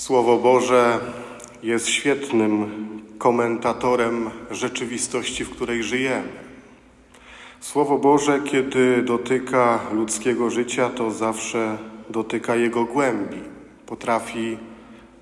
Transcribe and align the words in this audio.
Słowo 0.00 0.36
Boże 0.36 0.98
jest 1.62 1.88
świetnym 1.88 2.70
komentatorem 3.18 4.30
rzeczywistości, 4.50 5.44
w 5.44 5.50
której 5.50 5.82
żyjemy. 5.82 6.28
Słowo 7.60 7.98
Boże, 7.98 8.40
kiedy 8.44 9.02
dotyka 9.02 9.80
ludzkiego 9.92 10.50
życia, 10.50 10.88
to 10.88 11.10
zawsze 11.10 11.78
dotyka 12.10 12.56
jego 12.56 12.84
głębi. 12.84 13.40
Potrafi 13.86 14.58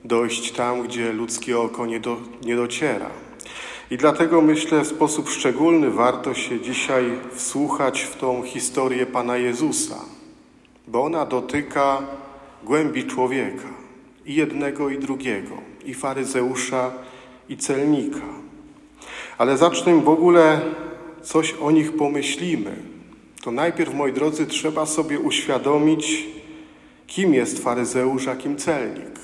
dojść 0.04 0.52
tam, 0.52 0.82
gdzie 0.82 1.12
ludzkie 1.12 1.58
oko 1.58 1.86
nie, 1.86 2.00
do, 2.00 2.16
nie 2.44 2.56
dociera. 2.56 3.10
I 3.90 3.96
dlatego 3.96 4.40
myślę, 4.40 4.84
w 4.84 4.88
sposób 4.88 5.28
szczególny 5.28 5.90
warto 5.90 6.34
się 6.34 6.60
dzisiaj 6.60 7.04
wsłuchać 7.34 8.02
w 8.02 8.16
tą 8.16 8.42
historię 8.42 9.06
Pana 9.06 9.36
Jezusa, 9.36 9.98
bo 10.88 11.04
ona 11.04 11.26
dotyka 11.26 12.02
głębi 12.64 13.04
człowieka 13.04 13.77
i 14.28 14.34
jednego, 14.34 14.90
i 14.90 14.98
drugiego, 14.98 15.56
i 15.84 15.94
faryzeusza, 15.94 16.90
i 17.48 17.56
celnika. 17.56 18.26
Ale 19.38 19.56
zacznę 19.56 20.00
w 20.00 20.08
ogóle 20.08 20.60
coś 21.22 21.54
o 21.60 21.70
nich 21.70 21.96
pomyślimy. 21.96 22.76
To 23.42 23.50
najpierw, 23.50 23.94
moi 23.94 24.12
drodzy, 24.12 24.46
trzeba 24.46 24.86
sobie 24.86 25.18
uświadomić, 25.18 26.24
kim 27.06 27.34
jest 27.34 27.62
faryzeusz, 27.62 28.28
a 28.28 28.36
kim 28.36 28.56
celnik. 28.56 29.18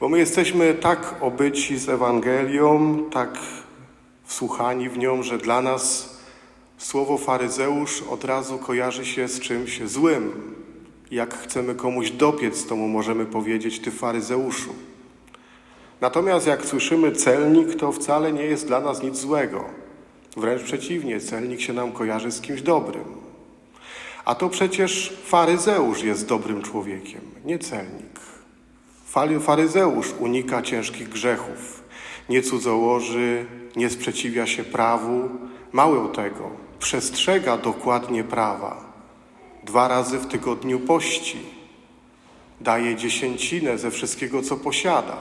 Bo 0.00 0.08
my 0.08 0.18
jesteśmy 0.18 0.74
tak 0.74 1.14
obyci 1.20 1.78
z 1.78 1.88
Ewangelią, 1.88 2.98
tak 3.10 3.38
wsłuchani 4.24 4.88
w 4.88 4.98
nią, 4.98 5.22
że 5.22 5.38
dla 5.38 5.62
nas 5.62 6.16
słowo 6.78 7.18
faryzeusz 7.18 8.02
od 8.02 8.24
razu 8.24 8.58
kojarzy 8.58 9.06
się 9.06 9.28
z 9.28 9.40
czymś 9.40 9.82
złym, 9.84 10.32
jak 11.10 11.34
chcemy 11.34 11.74
komuś 11.74 12.10
dopiec, 12.10 12.66
to 12.66 12.76
mu 12.76 12.88
możemy 12.88 13.26
powiedzieć, 13.26 13.80
ty 13.80 13.90
faryzeuszu. 13.90 14.74
Natomiast 16.00 16.46
jak 16.46 16.66
słyszymy 16.66 17.12
celnik, 17.12 17.74
to 17.74 17.92
wcale 17.92 18.32
nie 18.32 18.42
jest 18.42 18.66
dla 18.66 18.80
nas 18.80 19.02
nic 19.02 19.16
złego. 19.16 19.64
Wręcz 20.36 20.62
przeciwnie, 20.62 21.20
celnik 21.20 21.60
się 21.60 21.72
nam 21.72 21.92
kojarzy 21.92 22.30
z 22.30 22.40
kimś 22.40 22.62
dobrym. 22.62 23.04
A 24.24 24.34
to 24.34 24.48
przecież 24.48 25.18
faryzeusz 25.24 26.02
jest 26.02 26.26
dobrym 26.26 26.62
człowiekiem, 26.62 27.20
nie 27.44 27.58
celnik. 27.58 28.20
Faryzeusz 29.40 30.14
unika 30.18 30.62
ciężkich 30.62 31.08
grzechów, 31.08 31.82
nie 32.28 32.42
cudzołoży, 32.42 33.46
nie 33.76 33.90
sprzeciwia 33.90 34.46
się 34.46 34.64
prawu, 34.64 35.28
mało 35.72 36.08
tego, 36.08 36.50
przestrzega 36.78 37.56
dokładnie 37.56 38.24
prawa 38.24 38.87
dwa 39.68 39.88
razy 39.88 40.18
w 40.18 40.26
tygodniu 40.26 40.80
pości, 40.80 41.38
daje 42.60 42.96
dziesięcinę 42.96 43.78
ze 43.78 43.90
wszystkiego, 43.90 44.42
co 44.42 44.56
posiada. 44.56 45.16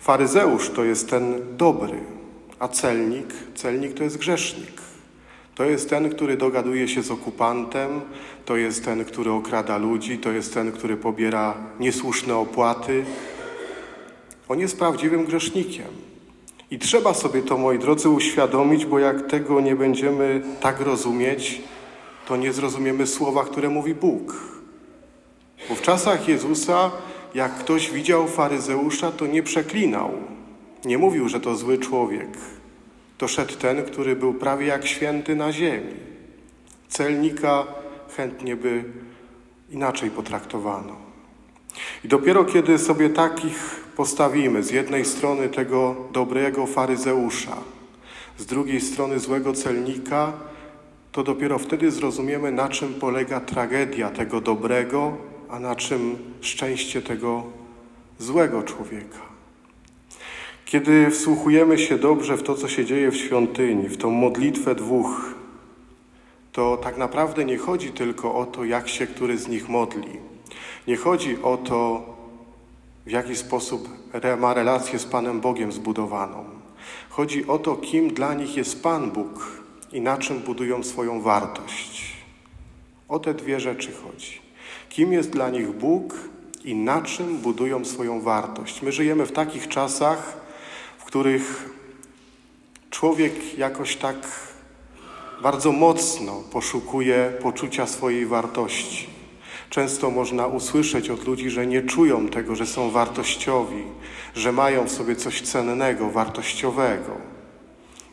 Faryzeusz 0.00 0.70
to 0.70 0.84
jest 0.84 1.10
ten 1.10 1.56
dobry, 1.56 2.00
a 2.58 2.68
celnik, 2.68 3.26
celnik 3.54 3.94
to 3.94 4.04
jest 4.04 4.18
grzesznik. 4.18 4.80
To 5.54 5.64
jest 5.64 5.90
ten, 5.90 6.10
który 6.10 6.36
dogaduje 6.36 6.88
się 6.88 7.02
z 7.02 7.10
okupantem, 7.10 8.00
to 8.44 8.56
jest 8.56 8.84
ten, 8.84 9.04
który 9.04 9.32
okrada 9.32 9.78
ludzi, 9.78 10.18
to 10.18 10.30
jest 10.30 10.54
ten, 10.54 10.72
który 10.72 10.96
pobiera 10.96 11.54
niesłuszne 11.80 12.36
opłaty. 12.36 13.04
On 14.48 14.58
jest 14.58 14.78
prawdziwym 14.78 15.24
grzesznikiem. 15.24 15.86
I 16.70 16.78
trzeba 16.78 17.14
sobie 17.14 17.42
to, 17.42 17.58
moi 17.58 17.78
drodzy, 17.78 18.08
uświadomić, 18.08 18.86
bo 18.86 18.98
jak 18.98 19.26
tego 19.26 19.60
nie 19.60 19.76
będziemy 19.76 20.42
tak 20.60 20.80
rozumieć, 20.80 21.62
to 22.28 22.36
nie 22.36 22.52
zrozumiemy 22.52 23.06
słowa, 23.06 23.44
które 23.44 23.68
mówi 23.68 23.94
Bóg. 23.94 24.34
Bo 25.68 25.74
w 25.74 25.82
czasach 25.82 26.28
Jezusa, 26.28 26.90
jak 27.34 27.58
ktoś 27.58 27.90
widział 27.90 28.28
faryzeusza, 28.28 29.12
to 29.12 29.26
nie 29.26 29.42
przeklinał. 29.42 30.10
Nie 30.84 30.98
mówił, 30.98 31.28
że 31.28 31.40
to 31.40 31.56
zły 31.56 31.78
człowiek. 31.78 32.28
To 33.18 33.28
szedł 33.28 33.54
ten, 33.54 33.84
który 33.84 34.16
był 34.16 34.34
prawie 34.34 34.66
jak 34.66 34.86
święty 34.86 35.36
na 35.36 35.52
ziemi. 35.52 35.94
Celnika 36.88 37.66
chętnie 38.16 38.56
by 38.56 38.84
inaczej 39.70 40.10
potraktowano. 40.10 40.96
I 42.04 42.08
dopiero 42.08 42.44
kiedy 42.44 42.78
sobie 42.78 43.10
takich 43.10 43.84
postawimy, 43.96 44.62
z 44.62 44.70
jednej 44.70 45.04
strony 45.04 45.48
tego 45.48 45.96
dobrego 46.12 46.66
faryzeusza, 46.66 47.56
z 48.38 48.46
drugiej 48.46 48.80
strony 48.80 49.18
złego 49.18 49.52
celnika, 49.52 50.32
to 51.18 51.24
dopiero 51.24 51.58
wtedy 51.58 51.90
zrozumiemy, 51.90 52.52
na 52.52 52.68
czym 52.68 52.94
polega 52.94 53.40
tragedia 53.40 54.10
tego 54.10 54.40
dobrego, 54.40 55.16
a 55.48 55.60
na 55.60 55.76
czym 55.76 56.18
szczęście 56.40 57.02
tego 57.02 57.42
złego 58.18 58.62
człowieka. 58.62 59.18
Kiedy 60.64 61.10
wsłuchujemy 61.10 61.78
się 61.78 61.98
dobrze 61.98 62.36
w 62.36 62.42
to, 62.42 62.54
co 62.54 62.68
się 62.68 62.84
dzieje 62.84 63.10
w 63.10 63.16
świątyni, 63.16 63.88
w 63.88 63.96
tą 63.96 64.10
modlitwę 64.10 64.74
dwóch, 64.74 65.34
to 66.52 66.76
tak 66.76 66.98
naprawdę 66.98 67.44
nie 67.44 67.58
chodzi 67.58 67.90
tylko 67.90 68.34
o 68.34 68.46
to, 68.46 68.64
jak 68.64 68.88
się 68.88 69.06
który 69.06 69.38
z 69.38 69.48
nich 69.48 69.68
modli. 69.68 70.18
Nie 70.86 70.96
chodzi 70.96 71.42
o 71.42 71.56
to, 71.56 72.06
w 73.06 73.10
jaki 73.10 73.36
sposób 73.36 73.88
ma 74.38 74.54
relację 74.54 74.98
z 74.98 75.06
Panem 75.06 75.40
Bogiem 75.40 75.72
zbudowaną. 75.72 76.44
Chodzi 77.08 77.46
o 77.46 77.58
to, 77.58 77.76
kim 77.76 78.14
dla 78.14 78.34
nich 78.34 78.56
jest 78.56 78.82
Pan 78.82 79.10
Bóg 79.10 79.67
i 79.92 80.00
na 80.00 80.16
czym 80.16 80.40
budują 80.40 80.82
swoją 80.82 81.20
wartość. 81.20 82.12
O 83.08 83.18
te 83.18 83.34
dwie 83.34 83.60
rzeczy 83.60 83.92
chodzi. 83.92 84.40
Kim 84.88 85.12
jest 85.12 85.30
dla 85.30 85.50
nich 85.50 85.72
Bóg 85.72 86.14
i 86.64 86.74
na 86.74 87.02
czym 87.02 87.38
budują 87.38 87.84
swoją 87.84 88.20
wartość. 88.20 88.82
My 88.82 88.92
żyjemy 88.92 89.26
w 89.26 89.32
takich 89.32 89.68
czasach, 89.68 90.36
w 90.98 91.04
których 91.04 91.70
człowiek 92.90 93.58
jakoś 93.58 93.96
tak 93.96 94.16
bardzo 95.42 95.72
mocno 95.72 96.42
poszukuje 96.52 97.32
poczucia 97.42 97.86
swojej 97.86 98.26
wartości. 98.26 99.06
Często 99.70 100.10
można 100.10 100.46
usłyszeć 100.46 101.10
od 101.10 101.26
ludzi, 101.26 101.50
że 101.50 101.66
nie 101.66 101.82
czują 101.82 102.28
tego, 102.28 102.56
że 102.56 102.66
są 102.66 102.90
wartościowi, 102.90 103.82
że 104.34 104.52
mają 104.52 104.84
w 104.84 104.92
sobie 104.92 105.16
coś 105.16 105.42
cennego, 105.42 106.10
wartościowego. 106.10 107.37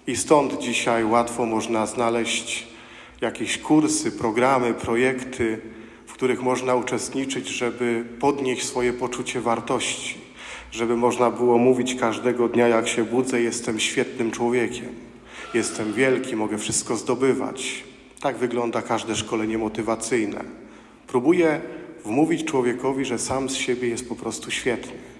I 0.07 0.15
stąd 0.15 0.59
dzisiaj 0.59 1.05
łatwo 1.05 1.45
można 1.45 1.85
znaleźć 1.85 2.67
jakieś 3.21 3.57
kursy, 3.57 4.11
programy, 4.11 4.73
projekty, 4.73 5.59
w 6.05 6.13
których 6.13 6.41
można 6.41 6.75
uczestniczyć, 6.75 7.47
żeby 7.47 8.05
podnieść 8.19 8.65
swoje 8.65 8.93
poczucie 8.93 9.41
wartości, 9.41 10.17
żeby 10.71 10.97
można 10.97 11.31
było 11.31 11.57
mówić 11.57 11.95
każdego 11.95 12.47
dnia, 12.47 12.67
jak 12.67 12.87
się 12.87 13.03
budzę, 13.03 13.41
jestem 13.41 13.79
świetnym 13.79 14.31
człowiekiem, 14.31 14.89
jestem 15.53 15.93
wielki, 15.93 16.35
mogę 16.35 16.57
wszystko 16.57 16.95
zdobywać. 16.95 17.83
Tak 18.19 18.37
wygląda 18.37 18.81
każde 18.81 19.15
szkolenie 19.15 19.57
motywacyjne. 19.57 20.43
Próbuję 21.07 21.61
wmówić 22.05 22.43
człowiekowi, 22.43 23.05
że 23.05 23.19
sam 23.19 23.49
z 23.49 23.55
siebie 23.55 23.87
jest 23.87 24.09
po 24.09 24.15
prostu 24.15 24.51
świetny. 24.51 25.14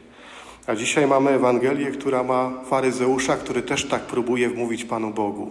A 0.68 0.76
dzisiaj 0.76 1.08
mamy 1.08 1.32
Ewangelię, 1.32 1.92
która 1.92 2.24
ma 2.24 2.64
faryzeusza, 2.66 3.38
który 3.38 3.62
też 3.62 3.86
tak 3.86 4.02
próbuje 4.02 4.50
wmówić 4.50 4.86
Panu 4.86 5.12
Bogu. 5.12 5.50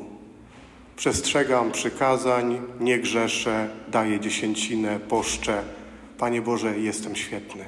Przestrzegam 0.96 1.72
przykazań, 1.72 2.60
nie 2.80 2.98
grzeszę, 2.98 3.68
daję 3.88 4.20
dziesięcinę, 4.20 5.00
poszczę. 5.00 5.62
Panie 6.18 6.42
Boże, 6.42 6.78
jestem 6.78 7.16
świetny. 7.16 7.64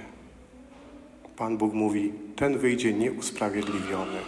Pan 1.36 1.56
Bóg 1.56 1.72
mówi, 1.72 2.12
ten 2.36 2.58
wyjdzie 2.58 2.92
nieusprawiedliwiony. 2.92 4.18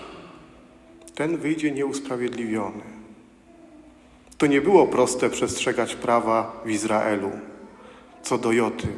Ten 1.15 1.37
wyjdzie 1.37 1.71
nieusprawiedliwiony. 1.71 2.83
To 4.39 4.47
nie 4.47 4.61
było 4.61 4.87
proste 4.87 5.31
przestrzegać 5.31 5.95
prawa 5.95 6.63
w 6.65 6.71
Izraelu 6.71 7.31
co 8.23 8.39
do 8.39 8.53
Joty. 8.53 8.89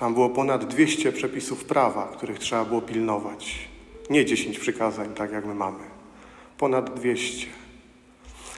Tam 0.00 0.14
było 0.14 0.28
ponad 0.28 0.64
200 0.64 1.12
przepisów 1.12 1.64
prawa, 1.64 2.12
których 2.16 2.38
trzeba 2.38 2.64
było 2.64 2.80
pilnować. 2.80 3.68
Nie 4.10 4.24
10 4.24 4.58
przykazań, 4.58 5.14
tak 5.14 5.32
jak 5.32 5.46
my 5.46 5.54
mamy. 5.54 5.84
Ponad 6.58 6.94
200. 6.94 7.46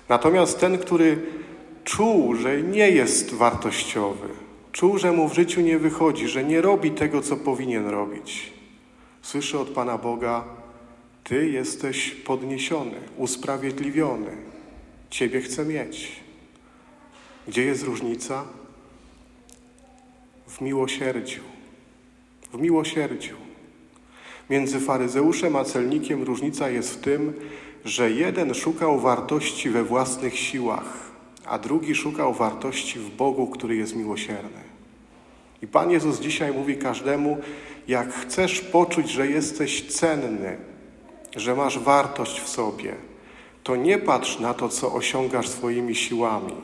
Natomiast 0.09 0.61
ten, 0.61 0.79
który 0.79 1.23
czuł, 1.85 2.35
że 2.35 2.63
nie 2.63 2.91
jest 2.91 3.35
wartościowy, 3.35 4.29
czuł, 4.73 4.99
że 4.99 5.13
mu 5.13 5.29
w 5.29 5.35
życiu 5.35 5.61
nie 5.61 5.79
wychodzi, 5.79 6.29
że 6.29 6.45
nie 6.45 6.61
robi 6.61 6.91
tego, 6.91 7.23
co 7.23 7.37
powinien 7.37 7.89
robić, 7.89 8.53
słyszy 9.23 9.59
od 9.59 9.69
Pana 9.69 9.99
Boga: 9.99 10.45
Ty 11.25 11.49
jesteś 11.49 12.11
podniesiony, 12.11 13.01
usprawiedliwiony. 13.17 14.37
Ciebie 15.11 15.41
chcę 15.41 15.65
mieć. 15.65 16.13
Gdzie 17.49 17.65
jest 17.65 17.83
różnica? 17.83 18.45
W 20.53 20.61
miłosierdziu. 20.61 21.41
W 22.53 22.61
miłosierdziu. 22.61 23.37
Między 24.51 24.81
faryzeuszem 24.81 25.57
a 25.57 25.65
celnikiem 25.65 26.23
różnica 26.23 26.71
jest 26.71 26.95
w 26.95 27.01
tym, 27.01 27.33
że 27.85 28.11
jeden 28.11 28.55
szukał 28.55 29.01
wartości 29.01 29.71
we 29.71 29.85
własnych 29.85 30.39
siłach, 30.39 31.11
a 31.47 31.59
drugi 31.59 31.95
szukał 31.95 32.35
wartości 32.35 32.99
w 32.99 33.11
Bogu, 33.11 33.47
który 33.47 33.77
jest 33.77 33.97
miłosierny. 33.97 34.63
I 35.63 35.67
Pan 35.67 35.91
Jezus 35.91 36.21
dzisiaj 36.21 36.53
mówi 36.53 36.77
każdemu, 36.77 37.39
jak 37.89 38.15
chcesz 38.15 38.61
poczuć, 38.61 39.11
że 39.11 39.27
jesteś 39.27 39.87
cenny, 39.87 40.57
że 41.37 41.55
masz 41.55 41.79
wartość 41.79 42.41
w 42.41 42.49
sobie, 42.49 42.95
to 43.63 43.77
nie 43.77 43.99
patrz 43.99 44.39
na 44.39 44.55
to, 44.55 44.69
co 44.69 44.93
osiągasz 44.93 45.49
swoimi 45.49 45.95
siłami, 45.95 46.55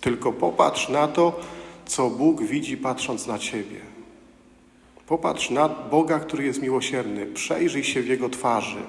tylko 0.00 0.32
popatrz 0.32 0.88
na 0.88 1.08
to, 1.08 1.40
co 1.88 2.10
Bóg 2.10 2.42
widzi 2.42 2.76
patrząc 2.76 3.26
na 3.26 3.38
Ciebie. 3.38 3.80
Popatrz 5.06 5.50
na 5.50 5.68
Boga, 5.68 6.18
który 6.18 6.44
jest 6.44 6.62
miłosierny. 6.62 7.26
Przejrzyj 7.26 7.84
się 7.84 8.02
w 8.02 8.06
Jego 8.06 8.28
twarzy. 8.28 8.82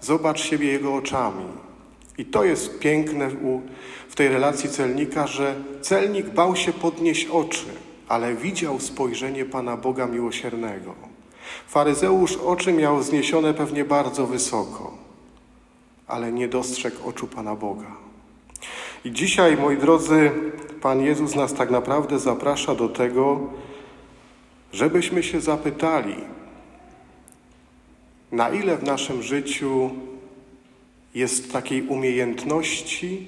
Zobacz 0.00 0.40
siebie 0.40 0.72
Jego 0.72 0.94
oczami. 0.94 1.44
I 2.18 2.24
to 2.24 2.44
jest 2.44 2.78
piękne 2.78 3.30
w 4.08 4.14
tej 4.14 4.28
relacji 4.28 4.70
celnika, 4.70 5.26
że 5.26 5.54
celnik 5.80 6.30
bał 6.30 6.56
się 6.56 6.72
podnieść 6.72 7.26
oczy, 7.26 7.66
ale 8.08 8.34
widział 8.34 8.80
spojrzenie 8.80 9.44
Pana 9.44 9.76
Boga 9.76 10.06
miłosiernego. 10.06 10.94
Faryzeusz 11.68 12.36
oczy 12.36 12.72
miał 12.72 13.02
zniesione 13.02 13.54
pewnie 13.54 13.84
bardzo 13.84 14.26
wysoko, 14.26 14.92
ale 16.06 16.32
nie 16.32 16.48
dostrzegł 16.48 17.08
oczu 17.08 17.26
Pana 17.26 17.54
Boga. 17.54 18.07
I 19.04 19.12
dzisiaj, 19.12 19.56
moi 19.56 19.76
drodzy, 19.76 20.30
Pan 20.80 21.00
Jezus 21.00 21.34
nas 21.34 21.54
tak 21.54 21.70
naprawdę 21.70 22.18
zaprasza 22.18 22.74
do 22.74 22.88
tego, 22.88 23.40
żebyśmy 24.72 25.22
się 25.22 25.40
zapytali, 25.40 26.16
na 28.32 28.50
ile 28.50 28.76
w 28.76 28.82
naszym 28.82 29.22
życiu 29.22 29.90
jest 31.14 31.52
takiej 31.52 31.82
umiejętności 31.82 33.26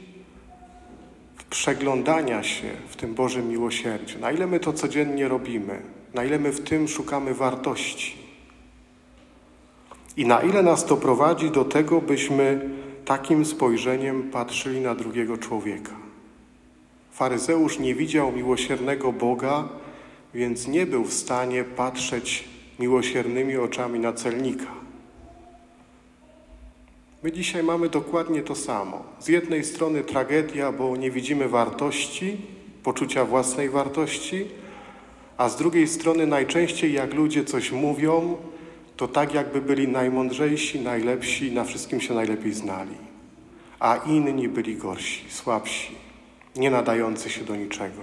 przeglądania 1.50 2.42
się 2.42 2.70
w 2.88 2.96
tym 2.96 3.14
Bożym 3.14 3.48
miłosierdziu, 3.48 4.18
na 4.18 4.32
ile 4.32 4.46
my 4.46 4.60
to 4.60 4.72
codziennie 4.72 5.28
robimy, 5.28 5.82
na 6.14 6.24
ile 6.24 6.38
my 6.38 6.52
w 6.52 6.60
tym 6.60 6.88
szukamy 6.88 7.34
wartości? 7.34 8.16
I 10.16 10.26
na 10.26 10.40
ile 10.40 10.62
nas 10.62 10.84
to 10.84 10.96
prowadzi 10.96 11.50
do 11.50 11.64
tego, 11.64 12.00
byśmy 12.00 12.70
takim 13.04 13.44
spojrzeniem 13.44 14.30
patrzyli 14.30 14.80
na 14.80 14.94
drugiego 14.94 15.38
człowieka. 15.38 15.92
Faryzeusz 17.12 17.78
nie 17.78 17.94
widział 17.94 18.32
miłosiernego 18.32 19.12
Boga, 19.12 19.68
więc 20.34 20.68
nie 20.68 20.86
był 20.86 21.04
w 21.04 21.12
stanie 21.12 21.64
patrzeć 21.64 22.48
miłosiernymi 22.78 23.56
oczami 23.56 23.98
na 23.98 24.12
celnika. 24.12 24.66
My 27.22 27.32
dzisiaj 27.32 27.62
mamy 27.62 27.88
dokładnie 27.88 28.42
to 28.42 28.54
samo. 28.54 29.04
Z 29.18 29.28
jednej 29.28 29.64
strony 29.64 30.04
tragedia, 30.04 30.72
bo 30.72 30.96
nie 30.96 31.10
widzimy 31.10 31.48
wartości, 31.48 32.36
poczucia 32.82 33.24
własnej 33.24 33.70
wartości, 33.70 34.46
a 35.36 35.48
z 35.48 35.56
drugiej 35.56 35.88
strony 35.88 36.26
najczęściej 36.26 36.92
jak 36.92 37.14
ludzie 37.14 37.44
coś 37.44 37.72
mówią, 37.72 38.36
to 39.00 39.08
tak 39.08 39.34
jakby 39.34 39.60
byli 39.60 39.88
najmądrzejsi, 39.88 40.80
najlepsi, 40.80 41.52
na 41.52 41.64
wszystkim 41.64 42.00
się 42.00 42.14
najlepiej 42.14 42.52
znali, 42.52 42.94
a 43.78 43.96
inni 43.96 44.48
byli 44.48 44.76
gorsi, 44.76 45.24
słabsi, 45.28 45.94
nie 46.56 46.70
nadający 46.70 47.30
się 47.30 47.44
do 47.44 47.56
niczego. 47.56 48.02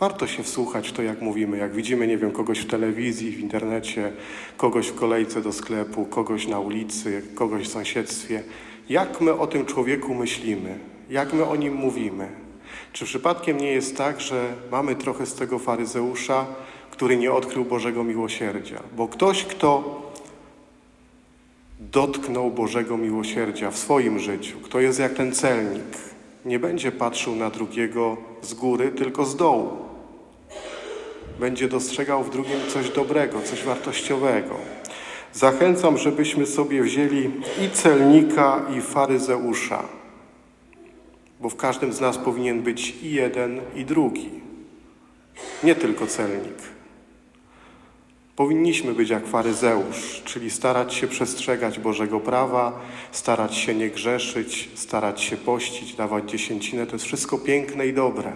Warto 0.00 0.26
się 0.26 0.42
wsłuchać 0.42 0.88
w 0.88 0.92
to, 0.92 1.02
jak 1.02 1.22
mówimy, 1.22 1.58
jak 1.58 1.72
widzimy, 1.72 2.06
nie 2.06 2.18
wiem, 2.18 2.32
kogoś 2.32 2.58
w 2.58 2.66
telewizji, 2.66 3.30
w 3.30 3.40
internecie, 3.40 4.12
kogoś 4.56 4.86
w 4.86 4.94
kolejce 4.94 5.40
do 5.42 5.52
sklepu, 5.52 6.04
kogoś 6.04 6.46
na 6.46 6.60
ulicy, 6.60 7.22
kogoś 7.34 7.68
w 7.68 7.72
sąsiedztwie. 7.72 8.42
Jak 8.88 9.20
my 9.20 9.34
o 9.34 9.46
tym 9.46 9.66
człowieku 9.66 10.14
myślimy? 10.14 10.78
Jak 11.10 11.32
my 11.32 11.44
o 11.44 11.56
nim 11.56 11.74
mówimy? 11.74 12.28
Czy 12.92 13.04
przypadkiem 13.04 13.56
nie 13.56 13.72
jest 13.72 13.96
tak, 13.96 14.20
że 14.20 14.54
mamy 14.70 14.94
trochę 14.94 15.26
z 15.26 15.34
tego 15.34 15.58
faryzeusza, 15.58 16.46
który 16.96 17.16
nie 17.16 17.32
odkrył 17.32 17.64
Bożego 17.64 18.04
miłosierdzia? 18.04 18.82
Bo 18.96 19.08
ktoś, 19.08 19.44
kto 19.44 20.02
dotknął 21.80 22.50
Bożego 22.50 22.96
miłosierdzia 22.96 23.70
w 23.70 23.78
swoim 23.78 24.18
życiu, 24.18 24.60
kto 24.60 24.80
jest 24.80 24.98
jak 24.98 25.14
ten 25.14 25.32
celnik, 25.32 25.98
nie 26.44 26.58
będzie 26.58 26.92
patrzył 26.92 27.34
na 27.34 27.50
drugiego 27.50 28.16
z 28.42 28.54
góry, 28.54 28.88
tylko 28.88 29.24
z 29.24 29.36
dołu 29.36 29.68
będzie 31.40 31.68
dostrzegał 31.68 32.24
w 32.24 32.30
drugim 32.30 32.60
coś 32.68 32.90
dobrego, 32.90 33.42
coś 33.42 33.62
wartościowego. 33.62 34.54
Zachęcam, 35.32 35.98
żebyśmy 35.98 36.46
sobie 36.46 36.82
wzięli 36.82 37.30
i 37.66 37.70
celnika, 37.70 38.66
i 38.78 38.80
faryzeusza, 38.80 39.82
bo 41.40 41.48
w 41.48 41.56
każdym 41.56 41.92
z 41.92 42.00
nas 42.00 42.18
powinien 42.18 42.62
być 42.62 42.94
i 43.02 43.10
jeden, 43.10 43.60
i 43.74 43.84
drugi, 43.84 44.30
nie 45.64 45.74
tylko 45.74 46.06
celnik. 46.06 46.75
Powinniśmy 48.36 48.94
być 48.94 49.10
jak 49.10 49.26
faryzeusz, 49.26 50.22
czyli 50.24 50.50
starać 50.50 50.94
się 50.94 51.06
przestrzegać 51.06 51.78
Bożego 51.78 52.20
prawa, 52.20 52.80
starać 53.12 53.56
się 53.56 53.74
nie 53.74 53.90
grzeszyć, 53.90 54.70
starać 54.74 55.20
się 55.20 55.36
pościć, 55.36 55.94
dawać 55.94 56.30
dziesięcinę. 56.30 56.86
To 56.86 56.92
jest 56.92 57.04
wszystko 57.04 57.38
piękne 57.38 57.86
i 57.86 57.92
dobre. 57.92 58.32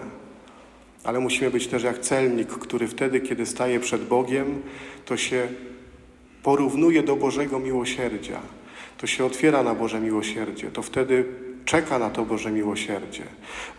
Ale 1.03 1.19
musimy 1.19 1.51
być 1.51 1.67
też 1.67 1.83
jak 1.83 1.99
celnik, 1.99 2.47
który 2.47 2.87
wtedy, 2.87 3.19
kiedy 3.19 3.45
staje 3.45 3.79
przed 3.79 4.07
Bogiem, 4.07 4.61
to 5.05 5.17
się 5.17 5.47
porównuje 6.43 7.03
do 7.03 7.15
Bożego 7.15 7.59
miłosierdzia. 7.59 8.39
To 8.97 9.07
się 9.07 9.25
otwiera 9.25 9.63
na 9.63 9.75
Boże 9.75 9.99
miłosierdzie. 9.99 10.71
To 10.71 10.81
wtedy 10.81 11.25
czeka 11.65 11.99
na 11.99 12.09
to 12.09 12.25
Boże 12.25 12.51
miłosierdzie. 12.51 13.23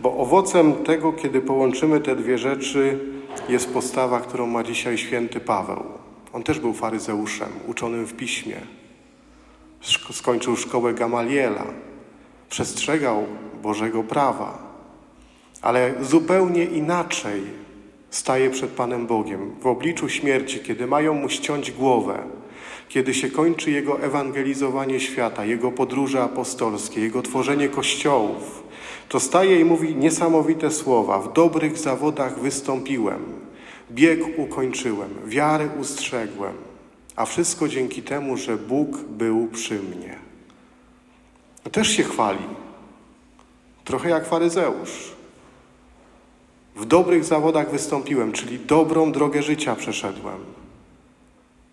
Bo 0.00 0.16
owocem 0.16 0.72
tego, 0.72 1.12
kiedy 1.12 1.40
połączymy 1.40 2.00
te 2.00 2.16
dwie 2.16 2.38
rzeczy, 2.38 2.98
jest 3.48 3.72
postawa, 3.72 4.20
którą 4.20 4.46
ma 4.46 4.62
dzisiaj 4.62 4.98
święty 4.98 5.40
Paweł. 5.40 6.01
On 6.32 6.42
też 6.42 6.60
był 6.60 6.74
faryzeuszem, 6.74 7.48
uczonym 7.66 8.06
w 8.06 8.14
piśmie. 8.14 8.56
Skończył 10.12 10.56
szkołę 10.56 10.94
Gamaliela. 10.94 11.64
Przestrzegał 12.48 13.26
Bożego 13.62 14.02
prawa 14.02 14.72
ale 15.62 15.94
zupełnie 16.00 16.64
inaczej 16.64 17.42
staje 18.10 18.50
przed 18.50 18.70
Panem 18.70 19.06
Bogiem 19.06 19.50
w 19.60 19.66
obliczu 19.66 20.08
śmierci, 20.08 20.60
kiedy 20.60 20.86
mają 20.86 21.14
mu 21.14 21.28
ściąć 21.28 21.70
głowę, 21.70 22.18
kiedy 22.88 23.14
się 23.14 23.30
kończy 23.30 23.70
jego 23.70 24.00
ewangelizowanie 24.00 25.00
świata, 25.00 25.44
jego 25.44 25.70
podróże 25.70 26.22
apostolskie, 26.22 27.00
jego 27.00 27.22
tworzenie 27.22 27.68
kościołów, 27.68 28.62
to 29.08 29.20
staje 29.20 29.60
i 29.60 29.64
mówi 29.64 29.96
niesamowite 29.96 30.70
słowa: 30.70 31.18
W 31.18 31.32
dobrych 31.32 31.78
zawodach 31.78 32.40
wystąpiłem, 32.40 33.22
bieg 33.94 34.38
ukończyłem, 34.38 35.10
wiarę 35.26 35.68
ustrzegłem, 35.80 36.54
a 37.16 37.24
wszystko 37.24 37.68
dzięki 37.68 38.02
temu, 38.02 38.36
że 38.36 38.56
Bóg 38.56 38.98
był 38.98 39.46
przy 39.46 39.74
mnie. 39.74 40.18
Też 41.72 41.88
się 41.88 42.02
chwali, 42.02 42.44
trochę 43.84 44.10
jak 44.10 44.26
faryzeusz. 44.26 45.12
W 46.76 46.84
dobrych 46.84 47.24
zawodach 47.24 47.70
wystąpiłem, 47.70 48.32
czyli 48.32 48.58
dobrą 48.58 49.12
drogę 49.12 49.42
życia 49.42 49.76
przeszedłem. 49.76 50.38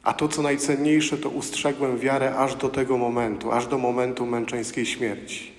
A 0.04 0.14
to, 0.14 0.28
co 0.28 0.42
najcenniejsze, 0.42 1.18
to 1.18 1.30
ustrzegłem 1.30 1.98
wiarę 1.98 2.36
aż 2.36 2.56
do 2.56 2.70
tego 2.70 2.98
momentu, 2.98 3.52
aż 3.52 3.68
do 3.68 3.78
momentu 3.78 4.26
męczeńskiej 4.26 4.86
śmierci. 4.86 5.52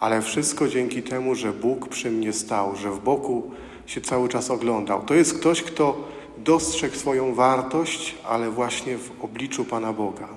Ale 0.00 0.22
wszystko 0.22 0.68
dzięki 0.68 1.02
temu, 1.02 1.34
że 1.34 1.52
Bóg 1.52 1.88
przy 1.88 2.10
mnie 2.10 2.32
stał, 2.32 2.76
że 2.76 2.90
w 2.90 3.00
boku 3.00 3.50
się 3.88 4.00
cały 4.00 4.28
czas 4.28 4.50
oglądał. 4.50 5.02
To 5.02 5.14
jest 5.14 5.38
ktoś, 5.38 5.62
kto 5.62 6.04
dostrzegł 6.38 6.96
swoją 6.96 7.34
wartość, 7.34 8.14
ale 8.28 8.50
właśnie 8.50 8.98
w 8.98 9.10
obliczu 9.24 9.64
Pana 9.64 9.92
Boga. 9.92 10.28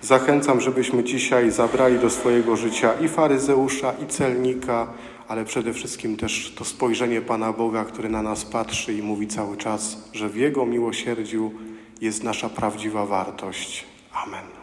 Zachęcam, 0.00 0.60
żebyśmy 0.60 1.04
dzisiaj 1.04 1.50
zabrali 1.50 1.98
do 1.98 2.10
swojego 2.10 2.56
życia 2.56 2.92
i 3.00 3.08
faryzeusza, 3.08 3.92
i 4.04 4.06
celnika, 4.06 4.86
ale 5.28 5.44
przede 5.44 5.72
wszystkim 5.72 6.16
też 6.16 6.54
to 6.58 6.64
spojrzenie 6.64 7.20
Pana 7.20 7.52
Boga, 7.52 7.84
który 7.84 8.08
na 8.08 8.22
nas 8.22 8.44
patrzy 8.44 8.92
i 8.92 9.02
mówi 9.02 9.26
cały 9.26 9.56
czas, 9.56 9.96
że 10.12 10.28
w 10.28 10.36
Jego 10.36 10.66
miłosierdziu 10.66 11.52
jest 12.00 12.22
nasza 12.22 12.48
prawdziwa 12.48 13.06
wartość. 13.06 13.84
Amen. 14.12 14.55